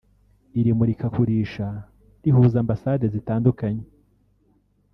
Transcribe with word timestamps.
Iri 0.59 0.71
murikagurisha 0.77 1.67
rihuza 2.23 2.55
Ambasade 2.63 3.05
zitandukanye 3.13 3.85